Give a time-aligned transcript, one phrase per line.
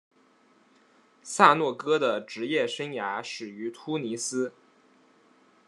[1.21, 4.51] 萨诺戈的职业生涯始于突尼斯。